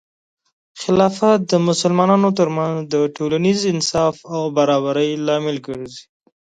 خلافت 0.81 1.39
د 1.51 1.53
مسلمانانو 1.67 2.29
ترمنځ 2.39 2.77
د 2.93 2.95
ټولنیز 3.15 3.59
انصاف 3.73 4.15
او 4.35 4.41
برابري 4.57 5.11
لامل 5.27 5.57
ګرځي. 5.67 6.03